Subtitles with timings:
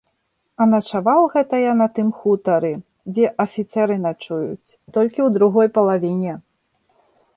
[0.63, 2.71] А начаваў гэта я на тым хутары,
[3.11, 6.33] дзе афіцэры начуюць, толькі ў другой палавіне.